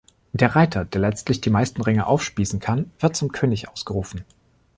[0.33, 4.25] Der Reiter, der letztlich die meisten Ringe aufspießen kann, wird zum "König" ausgerufen.